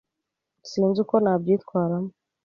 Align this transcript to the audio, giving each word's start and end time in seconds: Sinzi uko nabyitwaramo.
Sinzi 0.69 0.97
uko 1.03 1.15
nabyitwaramo. 1.23 2.11